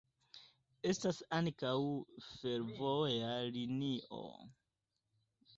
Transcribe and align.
Estas 0.91 1.19
ankaŭ 1.39 1.75
fervoja 2.29 3.31
linio. 3.59 4.25